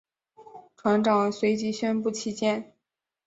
[0.75, 2.73] 船长随即宣布弃舰。